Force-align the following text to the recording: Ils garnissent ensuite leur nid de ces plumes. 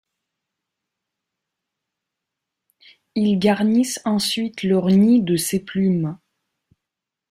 Ils 3.13 3.37
garnissent 3.37 4.01
ensuite 4.03 4.63
leur 4.63 4.87
nid 4.87 5.21
de 5.21 5.35
ces 5.35 5.59
plumes. 5.63 6.17